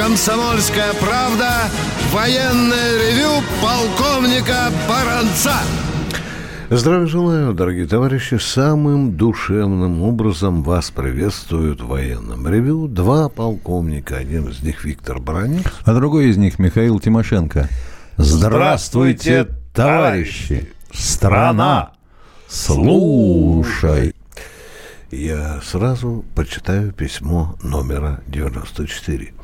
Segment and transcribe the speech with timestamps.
[0.00, 1.68] «Комсомольская правда»
[2.10, 5.56] военное ревю полковника Баранца.
[6.70, 8.36] Здравия желаю, дорогие товарищи.
[8.36, 14.16] Самым душевным образом вас приветствуют в военном ревю два полковника.
[14.16, 15.64] Один из них Виктор Баранец.
[15.84, 17.68] А другой из них Михаил Тимошенко.
[18.16, 20.70] Здравствуйте, товарищи!
[20.94, 21.90] Страна!
[22.48, 24.14] Слушай!
[25.10, 29.34] Я сразу почитаю письмо номера 94.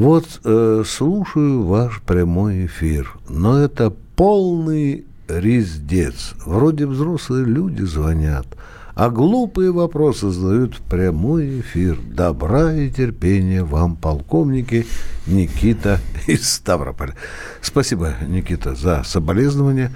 [0.00, 6.32] Вот э, слушаю ваш прямой эфир, но это полный рездец.
[6.46, 8.46] Вроде взрослые люди звонят,
[8.94, 11.98] а глупые вопросы задают в прямой эфир.
[12.02, 14.86] Добра и терпения вам, полковники
[15.26, 17.14] Никита из Ставрополя.
[17.60, 19.92] Спасибо, Никита, за соболезнования.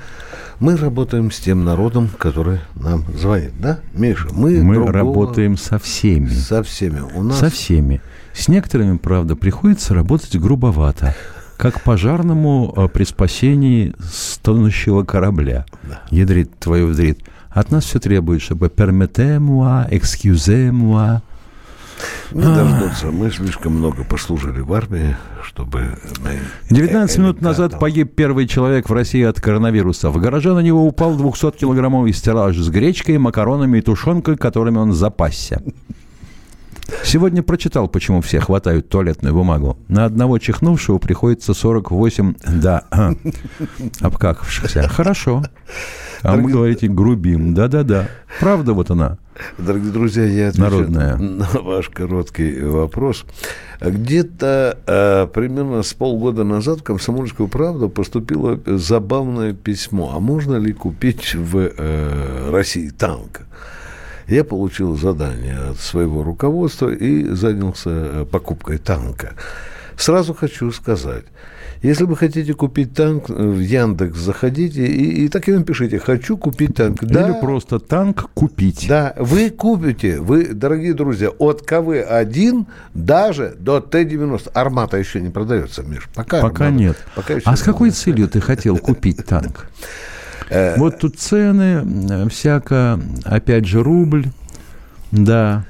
[0.60, 4.28] Мы работаем с тем народом, который нам звонит, да, Миша?
[4.32, 4.92] Мы, мы другого...
[4.92, 6.28] работаем со всеми.
[6.28, 7.00] Со всеми.
[7.00, 7.38] У нас...
[7.38, 8.02] Со всеми.
[8.34, 11.14] С некоторыми, правда, приходится работать грубовато
[11.56, 15.66] как пожарному э, при спасении стонущего корабля.
[16.10, 17.20] Ядрит твою вдрит.
[17.48, 21.20] От нас все требует, чтобы permettez-moi, excusez-moi.
[22.32, 23.06] Не дождутся.
[23.12, 25.96] Мы слишком много послужили в армии, чтобы...
[26.70, 30.10] 19 минут назад погиб первый человек в России от коронавируса.
[30.10, 35.62] В гараже на него упал 200-килограммовый стеллаж с гречкой, макаронами и тушенкой, которыми он запасся.
[37.02, 39.78] Сегодня прочитал, почему все хватают туалетную бумагу.
[39.88, 42.84] На одного чихнувшего приходится 48, да,
[44.00, 44.88] обкакавшихся.
[44.88, 45.42] Хорошо.
[46.22, 46.44] А Дорогие...
[46.44, 47.54] вы говорите, грубим.
[47.54, 48.08] Да-да-да.
[48.40, 49.18] Правда вот она.
[49.58, 51.16] Дорогие друзья, я отвечу Народная.
[51.16, 53.24] на ваш короткий вопрос.
[53.80, 60.12] Где-то э, примерно с полгода назад в «Комсомольскую правду» поступило забавное письмо.
[60.14, 63.42] А можно ли купить в э, России танк?
[64.28, 69.34] Я получил задание от своего руководства и занялся э, покупкой танка.
[69.96, 71.24] Сразу хочу сказать,
[71.82, 76.38] если вы хотите купить танк, э, в Яндекс заходите и, и так и напишите «хочу
[76.38, 77.02] купить танк».
[77.02, 78.86] Или да, просто танк купить.
[78.88, 82.64] Да, вы купите, вы, дорогие друзья, от КВ-1
[82.94, 84.52] даже до Т-90.
[84.54, 86.08] Армата еще не продается, Миш.
[86.14, 86.96] Пока, Пока нет.
[87.14, 89.66] Пока а с какой целью ты хотел купить танк?
[90.54, 94.26] Э, вот тут цены, всяко, опять же, рубль,
[95.10, 95.64] да.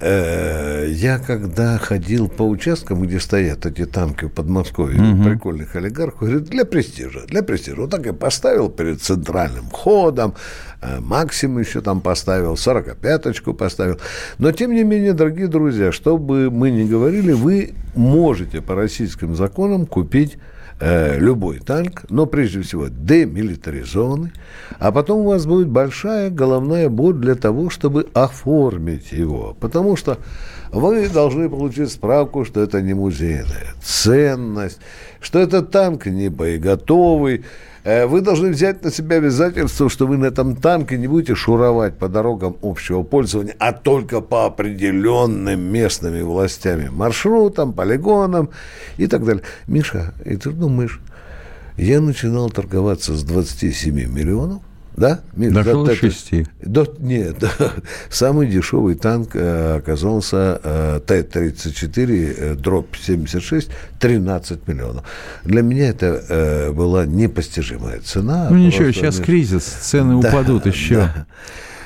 [0.00, 5.22] Э, я когда ходил по участкам, где стоят эти танки в Подмосковье, угу.
[5.22, 7.82] прикольных олигархов, говорю, для престижа, для престижа.
[7.82, 10.34] Вот так я поставил перед центральным ходом,
[10.80, 14.00] э, Максим еще там поставил, 45-очку поставил.
[14.38, 19.36] Но, тем не менее, дорогие друзья, что бы мы ни говорили, вы можете по российским
[19.36, 20.36] законам купить
[20.84, 24.32] Э, любой танк, но прежде всего демилитаризованный,
[24.80, 30.18] а потом у вас будет большая головная боль для того, чтобы оформить его, потому что
[30.72, 34.80] вы должны получить справку, что это не музейная ценность,
[35.20, 37.44] что это танк не боеготовый,
[37.84, 42.08] вы должны взять на себя обязательство, что вы на этом танке не будете шуровать по
[42.08, 48.50] дорогам общего пользования, а только по определенным местными властями, маршрутам, полигонам
[48.98, 49.42] и так далее.
[49.66, 51.00] Миша, и ты думаешь,
[51.76, 54.62] я начинал торговаться с 27 миллионов,
[54.96, 55.20] да?
[55.34, 56.32] Дошел до 6.
[56.62, 57.50] До, нет, да,
[58.10, 65.04] самый дешевый танк э, оказался э, Т-34, э, дробь 76, 13 миллионов.
[65.44, 68.48] Для меня это э, была непостижимая цена.
[68.50, 69.26] Ну ничего, сейчас Миш...
[69.26, 70.96] кризис, цены да, упадут еще.
[70.96, 71.26] Да.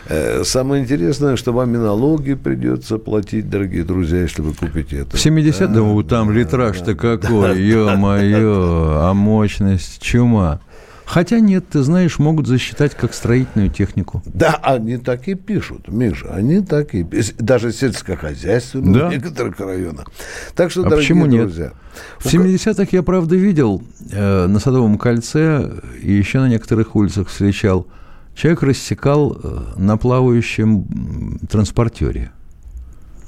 [0.09, 5.17] Э, самое интересное, что вам и налоги придется платить, дорогие друзья, если вы купите это.
[5.17, 7.19] В 70 думаю, там литраж-то какой,
[7.49, 10.61] да, ё-моё, а мощность, чума.
[11.07, 14.23] Хотя нет, ты знаешь, могут засчитать как строительную технику.
[14.27, 17.37] Да, они так и пишут, Миша, они так и пишут.
[17.37, 19.09] Даже сельскохозяйственные да.
[19.09, 20.11] в некоторых районах.
[20.57, 21.65] Так что, а дорогие почему друзья.
[21.67, 21.75] Нет?
[22.19, 25.71] В 70-х я, правда, видел э, на Садовом кольце
[26.03, 27.87] и еще на некоторых улицах встречал.
[28.35, 32.33] Человек рассекал э, на плавающем транспортере.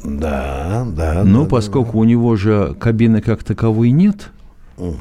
[0.04, 1.22] Да, да.
[1.24, 1.98] Но да, поскольку да.
[1.98, 4.30] у него же кабины как таковой нет,
[4.78, 4.96] Угу.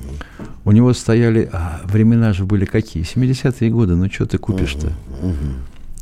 [0.65, 1.49] У него стояли...
[1.51, 3.03] А, времена же были какие?
[3.03, 3.95] 70-е годы.
[3.95, 4.87] Ну, что ты купишь-то?
[5.21, 5.29] Угу.
[5.29, 5.53] Угу.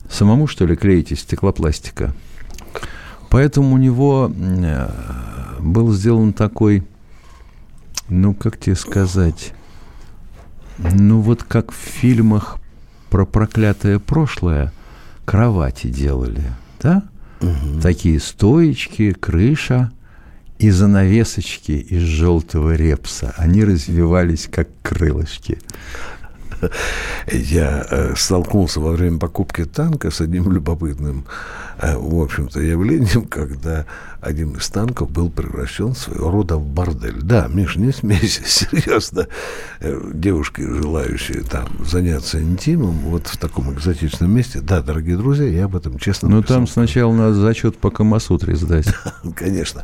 [0.10, 2.14] Самому, что ли, клеить из стеклопластика?
[3.30, 4.90] Поэтому у него э,
[5.60, 6.84] был сделан такой...
[8.08, 9.54] Ну, как тебе сказать?
[10.78, 12.58] Ну, вот как в фильмах
[13.10, 14.72] про проклятое прошлое
[15.26, 16.44] кровати делали,
[16.82, 17.04] да?
[17.42, 17.82] Угу.
[17.82, 19.92] Такие стоечки, крыша–
[20.60, 23.34] и занавесочки из желтого репса.
[23.38, 25.58] Они развивались, как крылышки.
[27.32, 31.26] Я э, столкнулся во время покупки танка с одним любопытным,
[31.80, 33.86] э, в общем-то, явлением, когда
[34.26, 37.22] один из танков был превращен своего рода в бордель.
[37.22, 39.28] Да, Миш, не смейся, серьезно.
[39.80, 45.66] Э, девушки, желающие там заняться интимом, вот в таком экзотичном месте, да, дорогие друзья, я
[45.66, 48.88] об этом честно Ну, там сначала надо зачет по Камасутре сдать.
[49.36, 49.84] Конечно.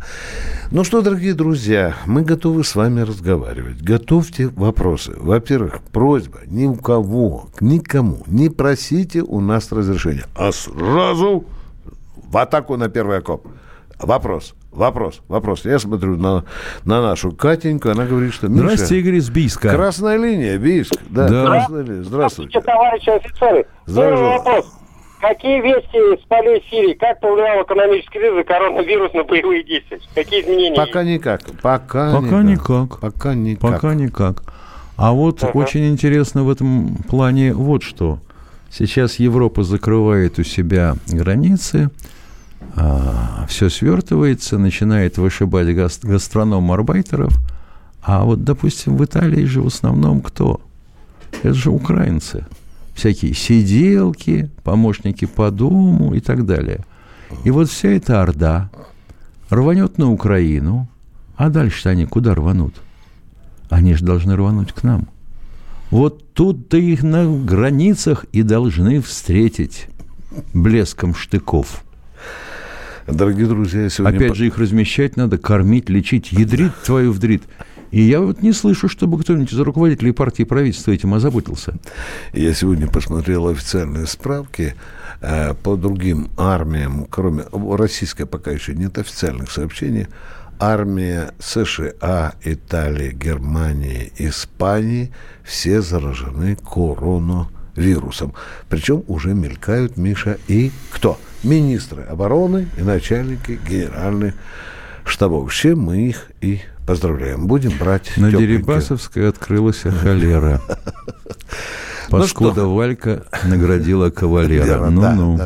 [0.72, 3.82] Ну что, дорогие друзья, мы готовы с вами разговаривать.
[3.82, 5.14] Готовьте вопросы.
[5.18, 11.46] Во-первых, просьба ни у кого, никому не просите у нас разрешения, а сразу
[12.16, 13.46] в атаку на первый окоп.
[14.00, 15.66] Вопрос, вопрос, вопрос.
[15.66, 16.44] Я смотрю на,
[16.86, 18.48] на нашу Катеньку, она говорит, что...
[18.48, 19.70] Миша, Здравствуйте, Игорь из Бийска.
[19.70, 20.94] Красная линия, Бийск.
[21.10, 21.46] Да, да.
[21.46, 22.04] красная линия.
[22.04, 22.60] Здравствуйте.
[22.60, 23.68] Здравствуйте, товарищи офицеры.
[23.86, 24.38] Здравствуйте.
[24.38, 24.66] вопрос.
[25.22, 26.94] Какие вести с полей Сирии?
[26.96, 30.00] Как повлиял экономический кризис коронавирус на боевые действия?
[30.16, 30.76] Какие изменения?
[30.76, 31.42] Пока никак.
[31.62, 33.00] Пока, Пока никак.
[33.00, 33.72] Пока никак.
[33.72, 34.44] Пока никак.
[35.02, 35.52] А вот uh-huh.
[35.54, 38.20] очень интересно в этом плане вот что.
[38.70, 41.90] Сейчас Европа закрывает у себя границы,
[42.76, 47.34] а, все свертывается, начинает вышибать гастроном-арбайтеров.
[48.04, 50.62] А вот, допустим, в Италии же в основном кто?
[51.42, 52.46] Это же украинцы.
[52.94, 56.86] Всякие сиделки, помощники по дому и так далее.
[57.44, 58.70] И вот вся эта орда
[59.50, 60.88] рванет на Украину,
[61.38, 62.76] а дальше они куда рванут?
[63.72, 65.08] Они же должны рвануть к нам.
[65.92, 69.88] Вот тут-то их на границах и должны встретить
[70.54, 71.84] блеском штыков.
[73.08, 74.18] Дорогие друзья, сегодня...
[74.18, 77.44] Опять же, их размещать надо, кормить, лечить, ядрит твою вдрит.
[77.92, 81.76] И я вот не слышу, чтобы кто-нибудь из руководителей партии и правительства этим озаботился.
[82.34, 84.76] Я сегодня посмотрел официальные справки
[85.22, 90.08] э, по другим армиям, кроме российской пока еще нет официальных сообщений.
[90.62, 95.12] Армия США, Италии, Германии, Испании
[95.44, 98.34] все заражены коронавирусом.
[98.70, 101.20] Причем уже мелькают, Миша, и кто?
[101.44, 104.36] Министры обороны и начальники генеральных
[105.04, 105.52] штабов.
[105.52, 107.48] Все мы их и Поздравляем.
[107.48, 108.58] Будем брать На тепленькие.
[108.58, 110.62] Дерибасовской открылась холера.
[112.10, 114.90] Паскуда ну Валька наградила кавалера.
[114.90, 115.40] Ну-ну.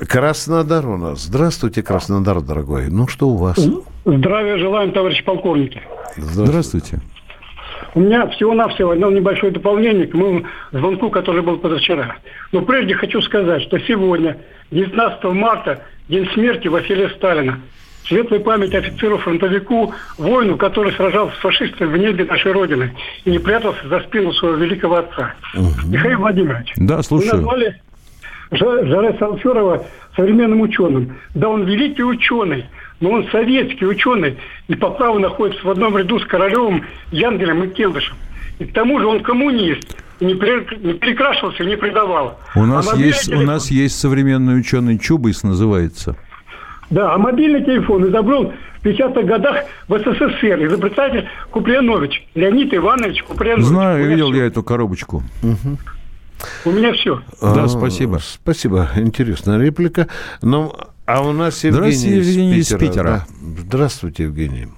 [0.00, 0.06] Да, да, да.
[0.06, 1.22] Краснодар у нас.
[1.22, 2.88] Здравствуйте, Краснодар, дорогой.
[2.88, 3.58] Ну, что у вас?
[4.04, 5.82] Здравия желаем, товарищ полковники.
[6.16, 6.46] Здравствуйте.
[6.46, 7.00] Здравствуйте.
[7.94, 12.16] У меня всего-навсего одно небольшое дополнение к моему звонку, который был позавчера.
[12.52, 14.36] Но прежде хочу сказать, что сегодня,
[14.70, 17.60] 19 марта, день смерти Василия Сталина.
[18.06, 22.92] Светлая память офицеру-фронтовику, воину, который сражался с фашистами в небе нашей Родины
[23.24, 25.34] и не прятался за спину своего великого отца.
[25.54, 25.88] Угу.
[25.88, 26.72] Михаил Владимирович.
[26.76, 27.32] Да, слушаю.
[27.32, 27.80] Вы назвали
[28.50, 29.84] Жаре Салферова
[30.16, 31.16] современным ученым.
[31.34, 32.66] Да, он великий ученый,
[33.00, 34.38] но он советский ученый
[34.68, 38.16] и по праву находится в одном ряду с Королевым, Янгелем и Келдышем.
[38.58, 42.38] И к тому же он коммунист, не, не перекрашивался, не предавал.
[42.54, 43.44] У нас, а есть, телефон...
[43.44, 46.16] у нас есть современный ученый Чубайс называется.
[46.90, 53.66] Да, а мобильный телефон изобрел в 50-х годах в СССР изобретатель Куприянович, Леонид Иванович Куприянович.
[53.66, 55.22] Знаю, видел я эту коробочку.
[55.42, 55.78] Угу.
[56.64, 57.22] У меня все.
[57.40, 58.20] Да, спасибо.
[58.22, 58.90] Спасибо.
[58.96, 60.08] Интересная реплика.
[60.42, 60.74] Но,
[61.06, 62.78] а у нас Евгений, Здравствуйте, Евгений из Питера.
[62.78, 63.04] Из Питера.
[63.04, 63.26] Да.
[63.62, 64.68] Здравствуйте, Евгений.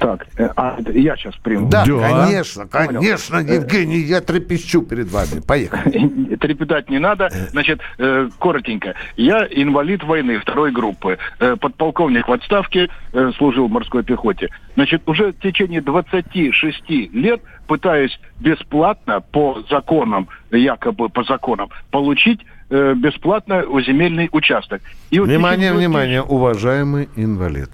[0.00, 1.68] Так, э, а я сейчас приму.
[1.68, 2.24] Да, да.
[2.24, 3.52] конечно, конечно, Понял.
[3.52, 5.40] Евгений, я трепещу перед вами.
[5.46, 6.36] Поехали.
[6.40, 7.26] Трепетать не надо.
[7.26, 7.48] Э.
[7.50, 8.94] Значит, э, коротенько.
[9.16, 11.18] Я инвалид войны второй группы.
[11.38, 12.88] Подполковник в отставке,
[13.36, 14.48] служил в морской пехоте.
[14.74, 23.64] Значит, уже в течение 26 лет пытаюсь бесплатно по законам, якобы по законам, получить бесплатно
[23.84, 24.80] земельный участок.
[25.10, 27.70] И вот внимание, внимание, уважаемый инвалид.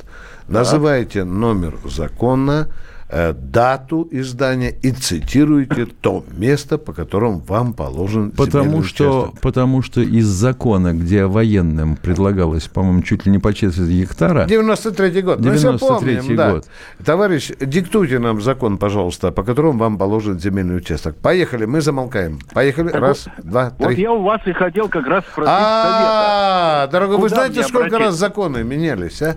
[0.49, 2.69] Называйте номер закона,
[3.09, 9.41] э, дату издания и цитируйте то место, по которому вам положен потому что, участок.
[9.41, 14.47] Потому что из закона, где военным предлагалось, по-моему, чуть ли не по четверти гектара...
[14.47, 15.41] 93-й год.
[15.41, 16.67] 93-й помним, год.
[16.99, 17.05] Да.
[17.05, 21.17] Товарищ, диктуйте нам закон, пожалуйста, по которому вам положен земельный участок.
[21.17, 22.39] Поехали, мы замолкаем.
[22.53, 22.91] Поехали.
[22.91, 23.87] Так раз, вот, два, три.
[23.87, 28.15] Вот я у вас и хотел как раз спросить А, дорогой, вы знаете, сколько раз
[28.15, 29.37] законы менялись, а?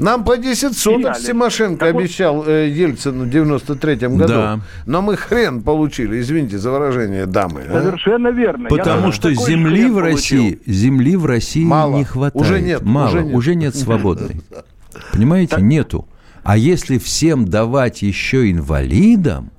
[0.00, 4.32] Нам по 10 соток Тимошенко так обещал э, Ельцину в 93-м году.
[4.32, 4.60] Да.
[4.86, 7.64] Но мы хрен получили, извините за выражение дамы.
[7.68, 7.82] А?
[7.82, 8.32] Совершенно а?
[8.32, 8.68] верно.
[8.70, 11.98] Потому Я что земли в России, земли в России Мало.
[11.98, 12.44] не хватает.
[12.44, 12.82] Уже нет.
[12.82, 14.40] Мало, уже нет, уже нет свободной.
[15.12, 15.60] Понимаете, так...
[15.62, 16.08] нету.
[16.42, 19.50] А если всем давать еще инвалидам,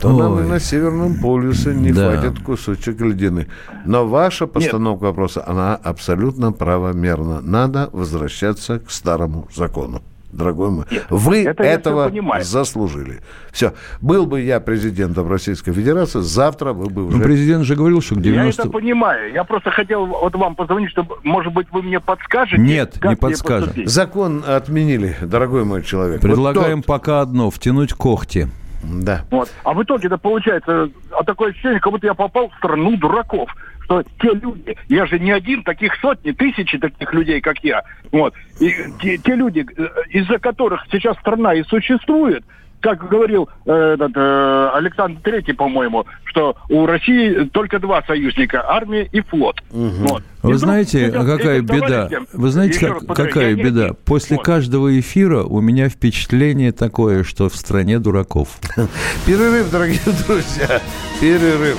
[0.00, 0.16] то Ой.
[0.16, 2.12] нам и на Северном полюсе не да.
[2.12, 3.46] хватит кусочек льдины.
[3.84, 5.10] Но ваша постановка Нет.
[5.10, 7.40] вопроса, она абсолютно правомерна.
[7.40, 10.02] Надо возвращаться к старому закону.
[10.32, 10.84] дорогой мой.
[11.08, 13.20] Вы это этого заслужили.
[13.52, 13.72] Все.
[14.00, 17.16] Был бы я президентом Российской Федерации, завтра вы бы уже...
[17.16, 18.62] Ну, президент же говорил, что к 90...
[18.62, 19.32] Я это понимаю.
[19.32, 22.60] Я просто хотел вот вам позвонить, чтобы, может быть, вы мне подскажете?
[22.60, 23.72] Нет, не подскажем.
[23.86, 26.20] Закон отменили, дорогой мой человек.
[26.20, 27.00] Предлагаем вот тот...
[27.00, 28.48] пока одно, втянуть когти.
[28.82, 29.24] Да.
[29.30, 29.52] Вот.
[29.64, 33.54] А в итоге это получается а такое ощущение, как будто я попал в страну дураков.
[33.84, 37.82] Что те люди, я же не один, таких сотни, тысячи таких людей, как я.
[38.10, 38.34] Вот.
[38.60, 42.44] И те, те люди, э, из-за которых сейчас страна и существует,
[42.80, 49.08] как говорил э, этот, э, Александр Третий, по-моему, что у России только два союзника– армия
[49.10, 49.60] и флот.
[49.70, 49.88] Угу.
[50.08, 50.22] Вот.
[50.42, 52.08] Вы и знаете, какая беда?
[52.32, 53.90] Вы знаете, как, какая я беда?
[54.04, 54.44] После вот.
[54.44, 58.48] каждого эфира у меня впечатление такое, что в стране дураков.
[59.26, 60.80] Перерыв, дорогие друзья.
[61.20, 61.78] Перерыв.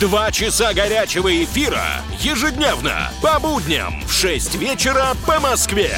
[0.00, 5.90] Два часа горячего эфира ежедневно по будням в 6 вечера по Москве.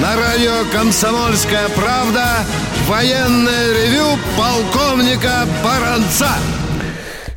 [0.00, 2.46] На радио «Комсомольская правда»
[2.88, 6.30] военное ревю полковника Баранца.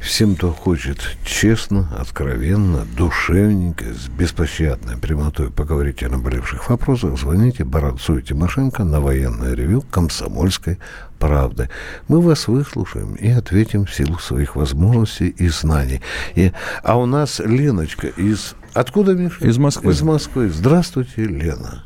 [0.03, 8.17] Всем, кто хочет честно, откровенно, душевненько, с беспощадной прямотой поговорить о наболевших вопросах, звоните Баранцу
[8.17, 10.77] и Тимошенко на военное ревю «Комсомольской
[11.19, 11.69] правды».
[12.09, 16.01] Мы вас выслушаем и ответим в силу своих возможностей и знаний.
[16.35, 16.51] И,
[16.83, 18.55] а у нас Леночка из...
[18.73, 19.47] Откуда, Миша?
[19.47, 19.93] Из Москвы.
[19.93, 20.49] Из Москвы.
[20.49, 21.85] Здравствуйте, Лена.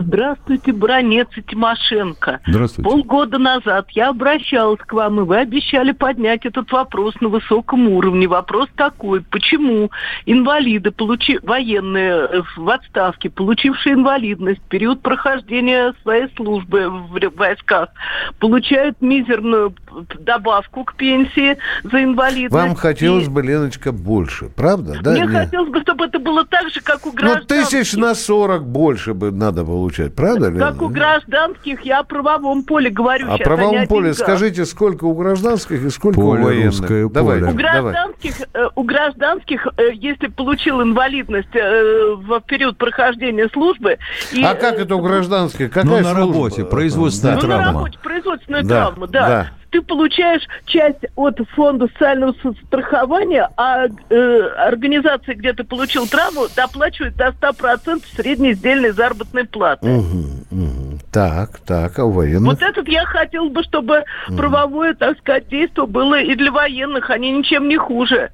[0.00, 2.40] Здравствуйте, Бронец и Тимошенко.
[2.46, 2.90] Здравствуйте.
[2.90, 8.26] Полгода назад я обращалась к вам, и вы обещали поднять этот вопрос на высоком уровне.
[8.26, 9.90] Вопрос такой, почему
[10.26, 11.38] инвалиды, получи...
[11.42, 17.90] военные э, в отставке, получившие инвалидность в период прохождения своей службы в войсках,
[18.38, 19.74] получают мизерную
[20.20, 22.54] добавку к пенсии за инвалидность.
[22.54, 24.98] Вам хотелось бы, Леночка, больше, правда?
[25.02, 25.12] Да?
[25.12, 25.30] Мне Нет.
[25.30, 27.42] хотелось бы, чтобы это было так же, как у граждан.
[27.42, 30.52] Ну, тысяч на сорок больше бы надо получать, правда?
[30.52, 35.04] Как у гражданских, я о правовом поле говорю О сейчас, правовом а поле скажите, сколько
[35.04, 36.80] у гражданских и сколько поле, у военных?
[36.80, 37.52] Русское давай, поле.
[37.52, 38.66] У гражданских, давай.
[38.66, 43.98] Э, у гражданских, э, если получил инвалидность э, в период прохождения службы...
[44.32, 45.70] И, а как это у гражданских?
[45.70, 46.20] Какая ну, на служба?
[46.20, 47.40] работе, производственная да.
[47.40, 47.56] травма.
[47.56, 49.28] Ну, на работе, производственная да, травма, да.
[49.28, 52.34] да ты получаешь часть от фонда социального
[52.66, 59.88] страхования, а э, организация, где ты получил травму, доплачивает до 100% средней сдельной заработной платы.
[59.88, 60.18] Угу,
[60.50, 60.98] угу.
[61.12, 62.52] Так, так, а у военных?
[62.52, 64.36] Вот этот я хотел бы, чтобы угу.
[64.36, 68.30] правовое, так сказать, действие было и для военных, они ничем не хуже.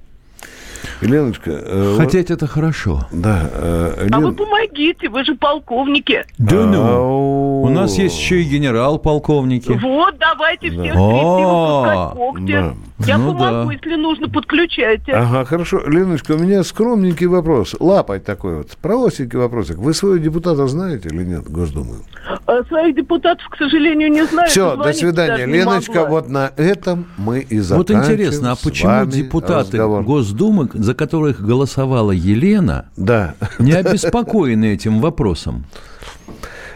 [1.01, 1.51] Леночка...
[1.51, 3.07] Э, Хотеть это хорошо.
[3.11, 3.51] Да.
[3.53, 4.15] Э, Лен...
[4.15, 6.25] А вы помогите, вы же полковники.
[6.39, 7.63] Да ну.
[7.63, 9.73] У нас есть еще и генерал-полковники.
[9.73, 12.13] Вот, давайте всех да.
[12.15, 12.65] когти.
[12.99, 13.73] Я ну, помогу, да.
[13.75, 15.13] если нужно, подключайте.
[15.13, 15.83] Ага, хорошо.
[15.87, 17.77] Леночка, у меня скромненький вопрос.
[17.79, 18.71] Лапать такой вот.
[18.81, 19.77] Простенький вопросик.
[19.77, 21.97] Вы своего депутата знаете или нет, Госдумы?
[22.47, 24.49] А, своих депутатов, к сожалению, не знаю.
[24.49, 25.45] Все, до свидания.
[25.45, 28.01] Леночка, вот на этом мы и заканчиваем.
[28.01, 30.03] Вот интересно, а почему депутаты разговор.
[30.03, 33.35] Госдумы, за которых голосовала Елена, да.
[33.59, 35.67] не обеспокоены этим вопросом?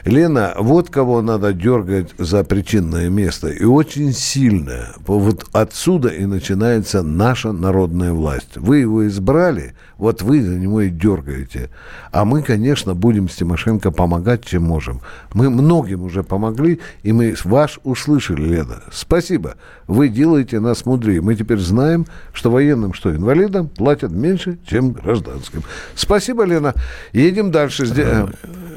[0.04, 3.48] Лена, вот кого надо дергать за причинное место.
[3.48, 4.94] И очень сильно.
[5.06, 8.56] Вот отсюда и начинается наша народная власть.
[8.56, 11.70] Вы его избрали, вот вы за него и дергаете.
[12.12, 15.00] А мы, конечно, будем с Тимошенко помогать, чем можем.
[15.34, 18.82] Мы многим уже помогли, и мы ваш услышали, Лена.
[18.92, 19.56] Спасибо.
[19.86, 21.20] Вы делаете нас мудрее.
[21.20, 25.62] Мы теперь знаем, что военным, что инвалидам платят меньше, чем гражданским.
[25.94, 26.74] Спасибо, Лена.
[27.12, 27.84] Едем дальше.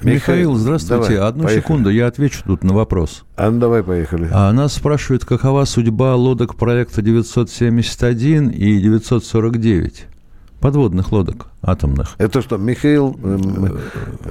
[0.02, 1.04] Михаил, здравствуйте.
[1.04, 1.62] Давай, Одну поехали.
[1.62, 3.24] секунду, я отвечу тут на вопрос.
[3.36, 4.30] А ну давай, поехали.
[4.32, 10.08] А нас спрашивают, какова судьба лодок проекта 971 и 949?
[10.64, 12.16] подводных лодок атомных.
[12.20, 13.38] Это что, Михаил э,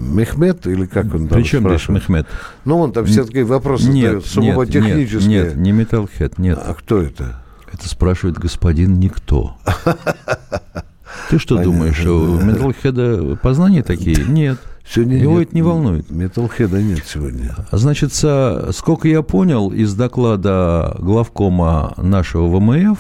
[0.01, 2.27] Мехмед или как он там Причем здесь Мехмед?
[2.65, 5.29] Ну, он там все такие вопросы нет, задает, сугубо нет, технические.
[5.29, 6.59] Нет, нет, не Металлхед, нет.
[6.59, 7.43] А кто это?
[7.71, 9.59] Это спрашивает господин Никто.
[11.29, 14.25] Ты что Понятно, думаешь, у Металлхеда познания такие?
[14.25, 14.59] Нет.
[14.95, 16.11] Сегодня Его нет, это не волнует.
[16.11, 17.55] Металлхеда нет сегодня.
[17.73, 22.99] Значит, со- сколько я понял из доклада главкома нашего ВМФ,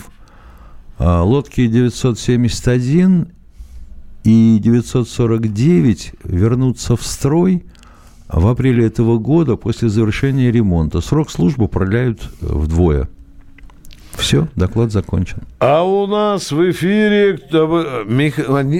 [0.98, 3.28] а, лодки 971
[4.24, 7.64] и 949 вернутся в строй
[8.28, 11.00] в апреле этого года после завершения ремонта.
[11.00, 13.08] Срок службы продляют вдвое.
[14.16, 15.38] Все, доклад закончен.
[15.58, 17.38] А у нас в эфире
[18.06, 18.38] Мих-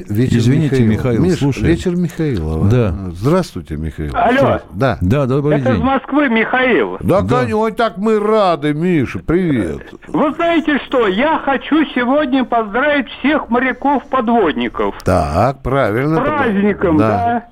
[0.08, 0.90] вечер Извините, Михаила.
[0.92, 1.66] Михаил, Миш, слушаем.
[1.66, 2.68] вечер Михаила.
[2.68, 2.94] Да.
[3.12, 4.12] Здравствуйте, Михаил.
[4.14, 4.60] Алло.
[4.74, 4.98] Да.
[5.00, 5.84] Да, добрый Это из день.
[5.84, 6.98] Москвы Михаил.
[7.00, 7.46] Да, Да.
[7.54, 9.82] ой, так мы рады, Миша, привет.
[10.08, 14.94] Вы знаете что, я хочу сегодня поздравить всех моряков-подводников.
[15.04, 16.16] Так, правильно.
[16.16, 17.46] С праздником, да.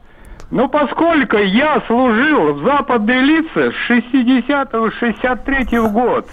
[0.51, 6.27] Ну, поскольку я служил в западной лице с 60 63 год,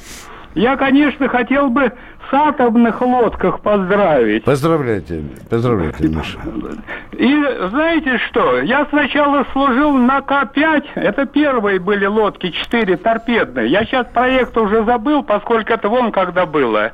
[0.57, 1.91] я, конечно, хотел бы
[2.29, 4.43] с атомных лодках поздравить.
[4.43, 6.39] Поздравляйте, поздравляйте, Миша.
[7.13, 8.59] И знаете что?
[8.61, 10.83] Я сначала служил на К-5.
[10.95, 13.67] Это первые были лодки, четыре торпедные.
[13.67, 16.91] Я сейчас проект уже забыл, поскольку это вон когда было.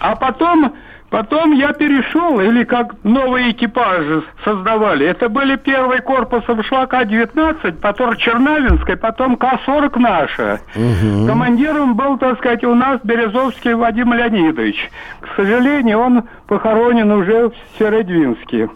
[0.00, 0.74] А потом,
[1.10, 5.06] потом я перешел, или как новые экипажи создавали.
[5.06, 10.60] Это были первый корпусом шла К-19, потом Чернавинская, потом К-40 наша.
[11.26, 14.90] Командиром был, так сказать, у нас Березовский Вадим Леонидович.
[15.20, 18.68] К сожалению, он похоронен уже в Середвинске.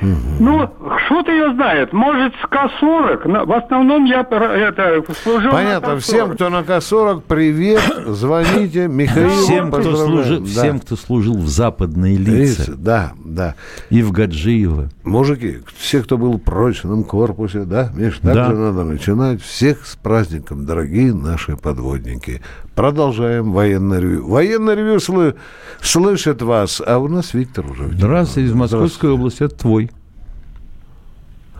[0.00, 0.70] Ну,
[1.06, 1.92] что-то ее знает.
[1.92, 3.20] Может, с К-40.
[3.28, 5.98] но В основном я это, служил на Понятно, К-40.
[6.00, 10.46] всем, кто на К-40, привет, звоните, Михаил, Всем кто, служил, Да.
[10.46, 13.54] всем, кто служил в западной Лица, лице Да, да.
[13.90, 14.88] и в Гаджиево.
[15.04, 18.46] Мужики, все, кто был в прочном корпусе, да, Миш, так Да.
[18.50, 19.40] же надо начинать.
[19.42, 22.42] Всех с праздником, дорогие наши подводники.
[22.74, 24.26] Продолжаем военное ревю.
[24.28, 25.36] Военное ревю слы-
[25.80, 27.84] слышит вас, а у нас Виктор уже.
[27.92, 28.54] Здравствуйте, из.
[28.54, 29.90] Московской области, это твой.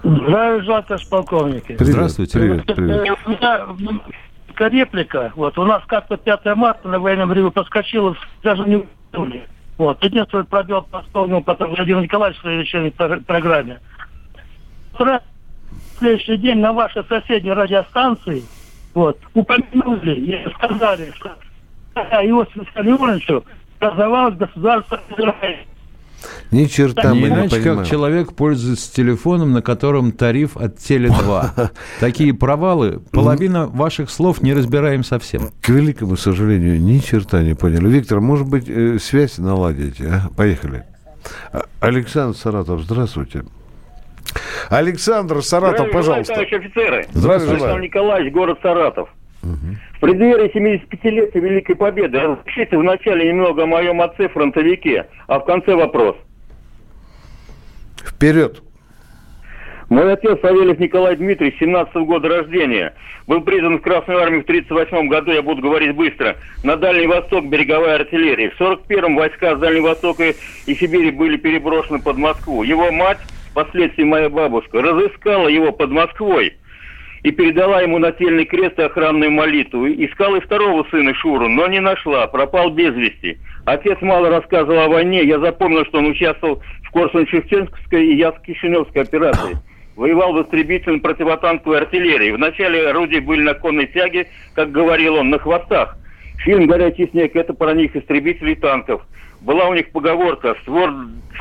[0.03, 1.77] Здравия желаю, товарищ полковники.
[1.77, 2.39] Привет, Здравствуйте.
[2.39, 3.19] Привет, привет.
[3.27, 3.67] У меня
[4.59, 5.33] реплика.
[5.37, 8.87] Вот, у нас как-то 5 марта на военном ревю проскочило, даже не.
[9.79, 13.81] Вот, единственный пробел поставил потом Владимир Николаевич в своей вечерней про- программе.
[14.99, 15.21] В
[15.99, 18.43] следующий день на вашей соседней радиостанции
[18.95, 21.37] вот, упомянули и сказали, что
[21.95, 23.45] Иосифу Виссарионовичу
[23.81, 25.67] образовалось государство Израиль.
[26.51, 27.79] Ни черта Не мы не иначе, понимаем.
[27.79, 31.71] как человек пользуется телефоном, на котором тариф от Теле2.
[32.01, 35.51] Такие провалы, половина ваших слов не разбираем совсем.
[35.61, 37.89] К великому сожалению, ни черта не поняли.
[37.89, 40.07] Виктор, может быть, э, связь наладите?
[40.09, 40.29] а?
[40.37, 40.85] Поехали.
[41.53, 43.45] А- Александр Саратов, здравствуйте.
[44.69, 46.33] Александр Саратов, пожалуйста.
[46.35, 47.07] Товарищи офицеры.
[47.13, 47.57] Здравствуйте.
[47.63, 49.09] Александр Николаевич, город Саратов.
[49.97, 56.17] В преддверии 75-летия Великой Победы разрешите вначале немного о моем отце-фронтовике, а в конце вопрос.
[58.05, 58.63] Вперед.
[59.89, 62.93] Мой отец Савельев Николай Дмитриевич, 17 года рождения,
[63.29, 67.47] был призван в Красную армию в 38 году, я буду говорить быстро, на Дальний Восток
[67.47, 68.51] береговая артиллерия.
[68.51, 72.65] В 41-м войска с Дальнего Востока и Сибири были переброшены под Москву.
[72.65, 73.19] Его мать,
[73.53, 76.55] впоследствии моя бабушка, разыскала его под Москвой
[77.27, 79.89] и передала ему нательный крест и охранную молитву.
[79.89, 83.39] Искала и второго сына Шуру, но не нашла, пропал без вести.
[83.65, 89.59] Отец мало рассказывал о войне, я запомнил, что он участвовал в Корсунь-Шевченковской и Яск-Кишиневской операции.
[89.97, 92.31] Воевал в истребительной противотанковой артиллерии.
[92.31, 95.99] Вначале орудия были на конной тяге, как говорил он, на хвостах.
[96.45, 99.03] Фильм «Горячий снег»— это про них истребителей танков.
[99.41, 100.93] Была у них поговорка «Створ,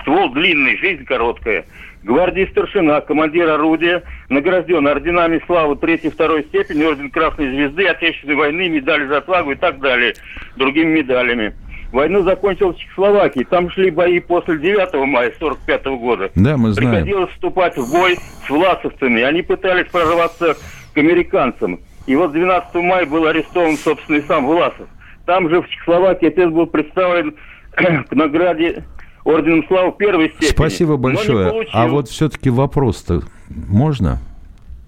[0.02, 1.64] «Ствол длинный, жизнь короткая».
[2.06, 8.36] Гвардии старшина, командир орудия, награжден орденами славы третьей и второй степени, орден Красной Звезды, Отечественной
[8.36, 10.14] войны, медаль за отвагу и так далее,
[10.56, 11.56] другими медалями.
[11.92, 13.44] Войну закончил в Чехословакии.
[13.50, 16.30] Там шли бои после 9 мая 45 года.
[16.36, 16.92] Да, мы знаем.
[16.92, 19.24] Приходилось вступать в бой с власовцами.
[19.24, 20.56] Они пытались прорваться
[20.94, 21.80] к американцам.
[22.06, 24.88] И вот 12 мая был арестован, собственно, и сам Власов.
[25.26, 27.36] Там же в Чехословакии отец был представлен
[27.72, 28.84] к награде
[29.26, 30.50] орденом славы первой степени.
[30.50, 31.68] Спасибо большое.
[31.74, 34.20] А вот все-таки вопрос-то можно?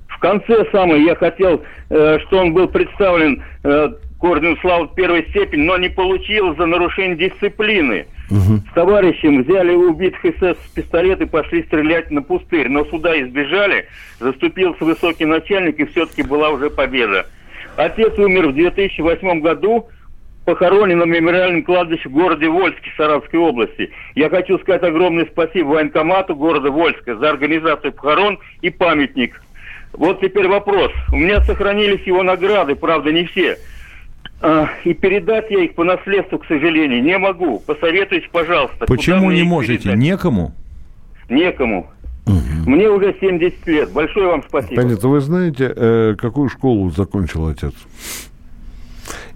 [0.07, 5.27] В конце самый я хотел, э, что он был представлен э, к ордену славы первой
[5.29, 8.07] степени, но не получил за нарушение дисциплины.
[8.29, 12.67] С товарищем взяли убитых СС с пистолет и пошли стрелять на пустырь.
[12.67, 13.85] Но сюда избежали,
[14.19, 17.25] заступился высокий начальник, и все-таки была уже победа.
[17.77, 19.87] Отец умер в 2008 году,
[20.47, 23.91] похоронен на мемориальном кладбище в городе Вольске Саратовской области.
[24.15, 29.41] Я хочу сказать огромное спасибо военкомату города Вольска за организацию похорон и памятник.
[29.91, 30.93] Вот теперь вопрос.
[31.11, 33.57] У меня сохранились его награды, правда, не все.
[34.41, 37.59] А, и передать я их по наследству, к сожалению, не могу.
[37.59, 38.85] Посоветуйте, пожалуйста.
[38.85, 39.79] Почему не можете?
[39.79, 39.97] передать?
[39.97, 40.53] Некому?
[41.27, 41.91] Некому.
[42.65, 43.91] Мне уже 70 лет.
[43.91, 44.81] Большое вам спасибо.
[44.81, 45.09] Понятно.
[45.09, 47.73] Вы знаете, э, какую школу закончил отец?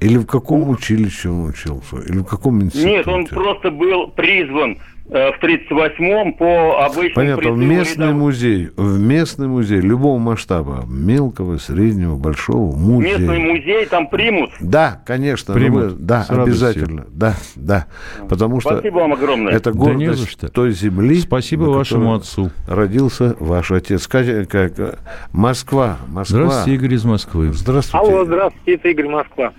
[0.01, 1.97] Или в каком училище он учился?
[1.97, 2.89] Или в каком институте?
[2.89, 8.19] Нет, он просто был призван в 38-м по обычным Понятно, в местный рядам.
[8.19, 13.17] музей, в местный музей любого масштаба, мелкого, среднего, большого, музей.
[13.17, 14.51] Местный музей там примут?
[14.61, 15.53] Да, конечно.
[15.53, 15.83] Примут.
[15.83, 17.05] Вы, да, обязательно.
[17.11, 17.87] Да, да.
[18.29, 19.53] Потому что Спасибо вам огромное.
[19.53, 21.19] Это гордость да той земли.
[21.19, 22.51] Спасибо вашему отцу.
[22.67, 24.03] Родился ваш отец.
[24.03, 24.99] Скажите, как
[25.33, 26.37] Москва, Москва.
[26.37, 27.51] Здравствуйте, Игорь из Москвы.
[27.53, 28.07] Здравствуйте.
[28.07, 29.53] Алло, здравствуйте, это Игорь Москва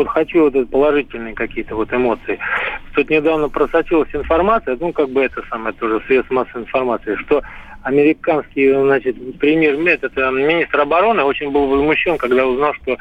[0.00, 2.38] вот хочу вот положительные какие-то вот эмоции.
[2.94, 7.42] Тут недавно просочилась информация, ну, как бы это самое тоже средство массовой информации, что
[7.82, 12.96] американский, значит, премьер, это министр обороны очень был возмущен, когда узнал, что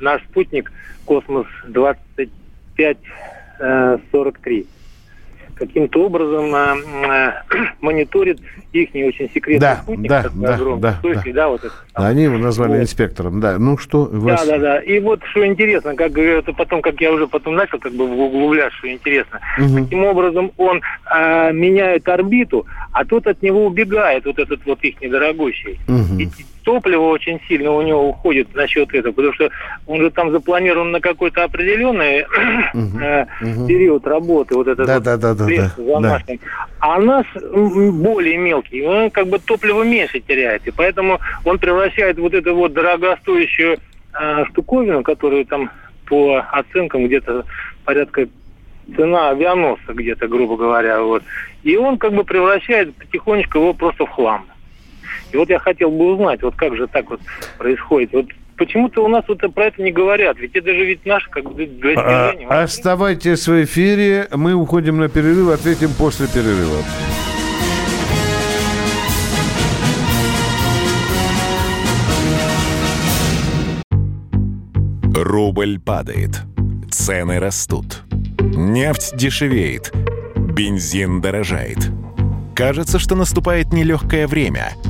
[0.00, 0.72] наш спутник
[1.04, 4.66] Космос 2543
[5.60, 8.40] каким-то образом э, э, мониторит
[8.72, 10.08] их не очень секретный да, спутник.
[10.08, 11.42] Да, да, да, Слышали, да.
[11.42, 12.80] да, вот это, Они его назвали вот.
[12.80, 13.58] инспектором, да.
[13.58, 14.46] Ну что, вас...
[14.46, 14.78] Да, да, да.
[14.80, 18.72] И вот что интересно, как это потом, как я уже потом начал как бы углублять,
[18.72, 19.40] что интересно.
[19.58, 19.84] Угу.
[19.84, 20.80] Таким образом он
[21.14, 25.78] э, меняет орбиту, а тот от него убегает, вот этот вот их недорогущий.
[25.86, 26.20] Угу.
[26.20, 26.28] И
[26.62, 29.50] топливо очень сильно у него уходит за счет этого, потому что
[29.86, 32.20] он же там запланирован на какой-то определенный
[32.74, 35.70] uh период работы, вот этот да, вот да, да, да, да,
[36.80, 42.18] А у нас более мелкий, он как бы топливо меньше теряет, и поэтому он превращает
[42.18, 43.78] вот эту вот дорогостоящую
[44.20, 45.70] э, штуковину, которую там
[46.06, 47.44] по оценкам где-то
[47.84, 48.26] порядка
[48.96, 51.22] цена авианосца где-то, грубо говоря, вот.
[51.62, 54.46] И он как бы превращает потихонечку его просто в хлам.
[55.32, 57.20] И вот я хотел бы узнать, вот как же так вот
[57.58, 58.12] происходит.
[58.12, 61.44] Вот почему-то у нас вот про это не говорят, ведь это же ведь наш как
[61.44, 62.46] бы достижение.
[62.48, 66.82] А, оставайтесь в эфире, мы уходим на перерыв, ответим после перерыва.
[75.14, 76.42] Рубль падает,
[76.90, 78.02] цены растут,
[78.40, 79.92] нефть дешевеет,
[80.36, 81.78] бензин дорожает.
[82.56, 84.72] Кажется, что наступает нелегкое время–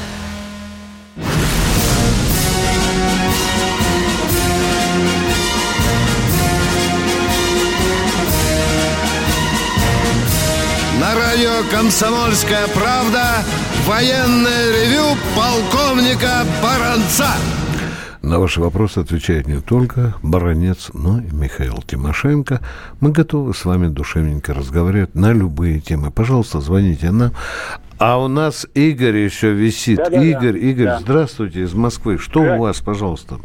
[11.41, 13.23] радио «Комсомольская правда»
[13.87, 17.29] военное ревю полковника Баранца.
[18.21, 22.59] На ваши вопросы отвечает не только Баранец, но и Михаил Тимошенко.
[22.99, 26.11] Мы готовы с вами душевненько разговаривать на любые темы.
[26.11, 27.31] Пожалуйста, звоните нам.
[27.97, 29.97] А у нас Игорь еще висит.
[29.97, 30.59] Да, да, Игорь, да.
[30.59, 30.99] Игорь, да.
[30.99, 32.19] здравствуйте из Москвы.
[32.19, 32.55] Что да.
[32.55, 33.37] у вас, пожалуйста?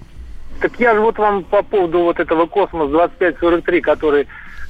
[0.60, 4.26] Так я же вот вам по поводу вот этого Космос 2543, который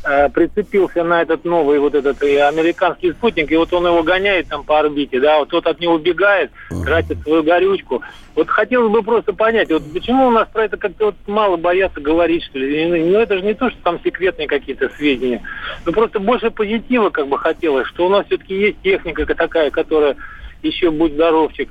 [0.09, 4.47] Э, прицепился на этот новый вот этот и американский спутник, и вот он его гоняет
[4.47, 6.53] там по орбите, да, вот тот от него убегает,
[6.85, 8.03] тратит свою горючку.
[8.37, 12.01] Вот хотелось бы просто понять, вот почему у нас про это как-то вот мало боятся
[12.01, 12.87] говорить, что ли?
[12.87, 15.42] Ну, это же не то, что там секретные какие-то сведения.
[15.85, 20.14] Ну, просто больше позитива как бы хотелось, что у нас все-таки есть техника такая, которая
[20.62, 21.69] еще, будь здоровчик,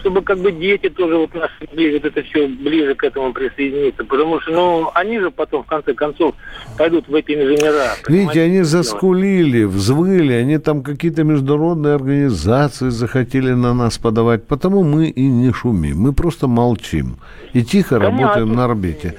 [0.00, 4.04] чтобы как бы дети тоже вот наши вот это все ближе к этому присоединиться.
[4.04, 6.34] Потому что, ну, они же потом, в конце концов,
[6.76, 7.92] пойдут в эти инженера.
[8.08, 14.46] Видите, они заскулили, взвыли, они там какие-то международные организации захотели на нас подавать.
[14.46, 17.16] Потому мы и не шумим, мы просто молчим.
[17.52, 18.18] И тихо Понятно.
[18.18, 19.16] работаем на орбите.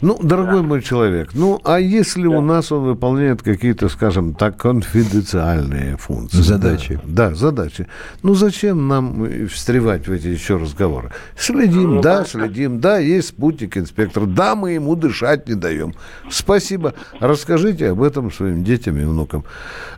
[0.00, 0.68] Ну, дорогой да.
[0.68, 2.30] мой человек, ну, а если да.
[2.30, 6.42] у нас он выполняет какие-то, скажем так, конфиденциальные функции?
[6.42, 7.00] Задачи.
[7.04, 7.86] Да, да, задачи.
[8.22, 11.10] Ну, зачем нам встревать в эти еще разговоры?
[11.36, 15.94] Следим, ну, да, да, следим, да, есть спутник, инспектор, да, мы ему дышать не даем.
[16.30, 16.94] Спасибо.
[17.20, 19.44] Расскажите об этом своим детям и внукам.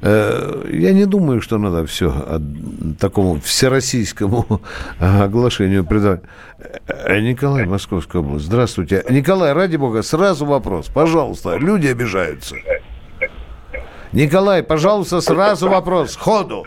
[0.03, 2.41] Э, я не думаю, что надо все
[2.99, 4.61] такому всероссийскому
[4.99, 6.23] оглашению придавать.
[6.87, 8.47] Э, Николай, Московская область.
[8.47, 9.05] Здравствуйте.
[9.11, 10.89] Николай, ради бога, сразу вопрос.
[10.89, 12.57] Пожалуйста, люди обижаются.
[14.13, 16.17] Николай, пожалуйста, сразу вопрос.
[16.17, 16.65] Ходу.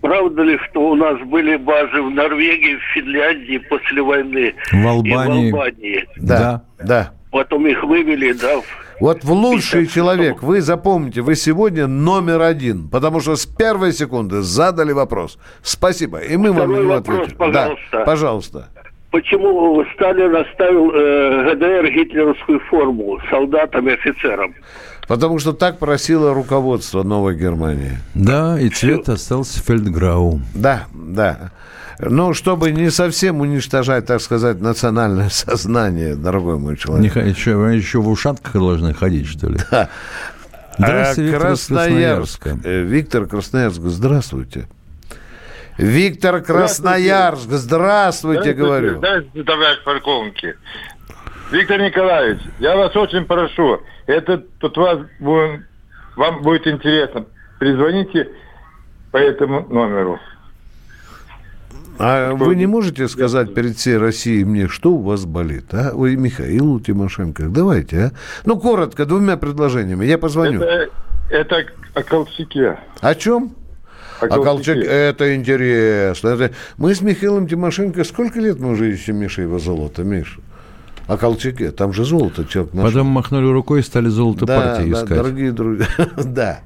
[0.00, 4.54] Правда ли, что у нас были базы в Норвегии, в Финляндии после войны?
[4.72, 5.48] В Албании.
[5.48, 6.08] И в Албании.
[6.16, 7.12] Да, да.
[7.30, 8.60] Потом их вывели, да,
[9.00, 14.42] вот в лучший человек, вы запомните, вы сегодня номер один, потому что с первой секунды
[14.42, 15.38] задали вопрос.
[15.62, 17.36] Спасибо, и мы Второй вам его ответим.
[17.36, 17.86] Пожалуйста.
[17.92, 18.68] Да, пожалуйста.
[19.10, 24.54] Почему Сталин оставил э, ГДР гитлеровскую форму солдатам и офицерам?
[25.08, 27.98] Потому что так просило руководство Новой Германии.
[28.14, 30.40] Да, и цвет остался фельдграу.
[30.54, 31.50] Да, да.
[31.98, 37.14] Но чтобы не совсем уничтожать, так сказать, национальное сознание, дорогой мой человек.
[37.16, 39.58] Не, еще, еще в ушатках должны ходить, что ли?
[39.70, 39.88] Да.
[40.78, 42.42] Здравствуйте, А, Виктор Красноярск.
[42.42, 42.68] Красноярска.
[42.68, 44.66] Э, Виктор Красноярск, здравствуйте.
[45.80, 48.98] Виктор Красноярск, здравствуйте, говорю.
[48.98, 50.54] Здравствуйте, товарищ полковники.
[51.50, 57.24] Виктор Николаевич, я вас очень прошу, это тут вас, вам будет интересно.
[57.58, 58.28] Перезвоните
[59.10, 60.20] по этому номеру.
[61.98, 65.92] А вы не можете сказать перед всей Россией мне, что у вас болит, а?
[65.94, 68.10] Ой, Михаилу Тимошенко, давайте, а?
[68.44, 70.60] Ну, коротко, двумя предложениями, я позвоню.
[70.60, 70.90] Это,
[71.30, 71.64] это
[71.94, 72.78] о Колчаке.
[73.00, 73.54] О чем?
[74.20, 76.28] О А Колчак, это интересно.
[76.28, 76.50] Это...
[76.76, 80.40] Мы с Михаилом Тимошенко сколько лет мы уже ищем Миша его золото, Миша?
[81.06, 82.90] О Колчаке, там же золото человек нашел.
[82.90, 85.18] Потом махнули рукой и стали золото да, партии да, искать.
[85.18, 86.60] Дорогие друзья, да.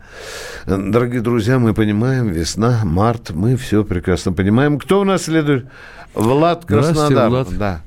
[0.67, 4.79] Дорогие друзья, мы понимаем, весна, март, мы все прекрасно понимаем.
[4.79, 5.67] Кто у нас следует?
[6.15, 7.29] Влад Здравствуйте, Краснодар.
[7.31, 7.59] Влад.
[7.59, 7.81] Да.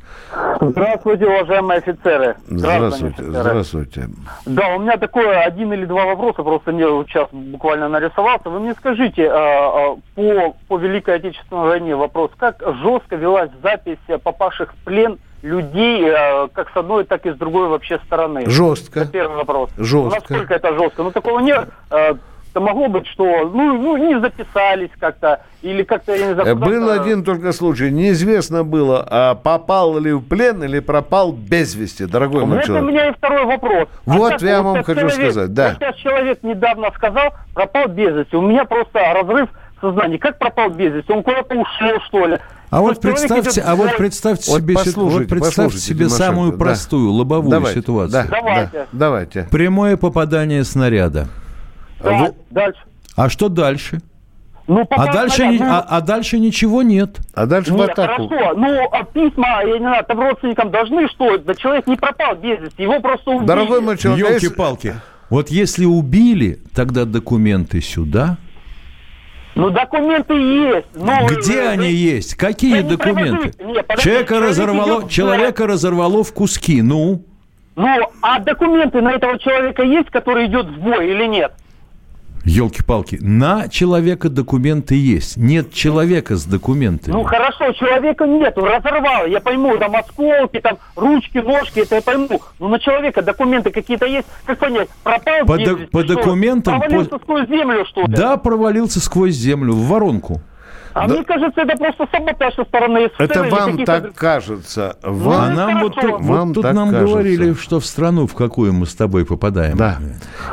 [0.60, 2.36] Здравствуйте, уважаемые офицеры.
[2.48, 3.32] Здравствуйте, офицеры.
[3.32, 4.10] здравствуйте.
[4.46, 8.50] Да, у меня такое один или два вопроса, просто мне вот сейчас буквально нарисовался.
[8.50, 13.98] Вы мне скажите, э, э, по, по Великой Отечественной войне вопрос, как жестко велась запись
[14.08, 18.50] э, попавших в плен людей, э, как с одной, так и с другой вообще стороны?
[18.50, 19.02] Жестко.
[19.02, 19.70] Это первый вопрос.
[19.78, 20.20] Жестко.
[20.20, 21.04] Насколько это жестко?
[21.04, 21.70] Ну, такого нет.
[22.58, 26.90] Это могло быть, что ну, ну не записались как-то, или как-то, я не знаю, Был
[26.90, 27.92] один только случай.
[27.92, 32.68] Неизвестно было, а попал ли в плен или пропал без вести, дорогой мой Вот у
[32.68, 32.90] человек.
[32.90, 33.90] меня и второй вопрос.
[34.08, 35.68] Вот сейчас я вот вам хочу человек- сказать, да.
[35.70, 38.36] вот сейчас человек недавно сказал, пропал без вести.
[38.36, 40.18] У меня просто разрыв сознания.
[40.18, 41.12] Как пропал без вести?
[41.12, 42.40] Он куда-то ушел, что ли?
[42.72, 46.58] А вот представьте, идет а вот представьте Вот себе, послушайте, вот представьте себе самую да.
[46.58, 48.24] простую лобовую Давайте, ситуацию.
[48.28, 48.72] да, Давайте.
[48.74, 49.48] да, давайте.
[49.52, 51.28] Прямое попадание снаряда.
[52.04, 52.80] Да, дальше.
[53.16, 54.00] А что дальше?
[54.68, 57.18] Ну, А попал дальше, снаряд, ни- ну, а, а дальше ничего нет.
[57.34, 58.28] А дальше в Нет, атаку.
[58.28, 58.54] хорошо.
[58.58, 61.38] Ну, а письма, я не знаю, там родственникам должны что?
[61.38, 63.48] Да человек не пропал без вести, его просто убили.
[63.48, 64.96] Дорогой мой человек, а Елки-палки.
[65.30, 68.38] Вот если убили, тогда документы сюда.
[69.56, 70.88] Ну, документы есть.
[70.94, 72.36] но- Где э, они есть?
[72.36, 73.52] Какие Да не документы?
[73.54, 73.74] провожу.
[73.74, 76.82] Не, подожди, Человека человек разорвало, идет в человека разорвало в куски.
[76.82, 77.24] Ну,
[77.76, 77.88] Ну,
[78.22, 81.54] а документы на этого человека есть, который идет в бой или нет?
[82.48, 85.38] Елки-палки, на человека документы есть.
[85.38, 87.14] Нет человека с документами.
[87.14, 92.42] Ну хорошо, человека нету, разорвало, я пойму, там осколки, там ручки, ножки, это я пойму.
[92.60, 96.80] Но на человека документы какие-то есть, как понять, пропал По без до- по что, документам,
[96.80, 98.08] провалился по- сквозь землю, что ли?
[98.08, 100.42] Да, провалился сквозь землю в воронку.
[101.00, 104.98] А мне кажется, это просто саботаж со стороны СССР Это вам так кажется.
[105.02, 107.08] а Вам, нам вот, тут- вот вам тут так нам кажется.
[107.14, 109.78] говорили, что в страну, в какую мы с тобой попадаем.
[109.78, 109.98] Да.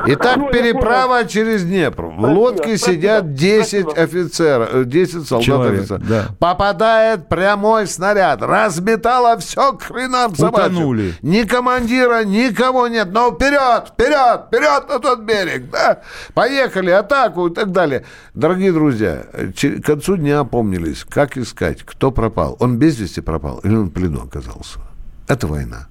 [0.06, 2.04] Итак, переправа через Днепр.
[2.06, 6.06] В лодке сидят 10 офицеров, э, 10 солдат Человек, офицеров.
[6.08, 6.24] да.
[6.38, 8.42] Попадает прямой снаряд.
[8.42, 10.72] Разметало все к хренам собачьим.
[10.72, 11.14] Утонули.
[11.22, 13.08] Ни командира, никого нет.
[13.12, 15.70] Но вперед, вперед, вперед на тот берег.
[15.70, 16.00] Да?
[16.34, 18.04] Поехали, атаку и так далее.
[18.34, 21.04] Дорогие друзья, э, к концу дня опомнились.
[21.08, 22.56] Как искать, кто пропал?
[22.60, 24.80] Он без вести пропал или он в плену оказался?
[25.28, 25.88] Это война.